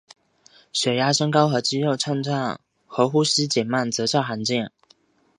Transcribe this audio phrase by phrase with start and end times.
[0.73, 4.71] 血压升高和肌肉震颤和呼吸减慢则较罕见。